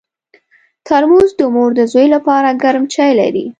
ترموز 0.87 1.29
د 1.39 1.41
مور 1.53 1.69
د 1.77 1.81
زوی 1.91 2.07
لپاره 2.15 2.57
ګرم 2.63 2.83
چای 2.93 3.11
لري. 3.19 3.45